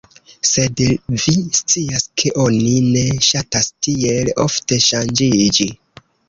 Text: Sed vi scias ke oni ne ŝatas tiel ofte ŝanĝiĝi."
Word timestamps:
Sed 0.51 0.79
vi 1.23 1.33
scias 1.59 2.05
ke 2.21 2.31
oni 2.45 2.71
ne 2.95 3.03
ŝatas 3.27 3.69
tiel 3.89 4.33
ofte 4.47 4.81
ŝanĝiĝi." 4.89 5.71